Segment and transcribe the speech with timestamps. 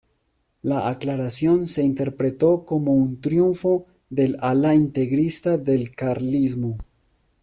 [0.63, 6.79] La aclaración se interpretó como un triunfo del ala integrista del carlismo.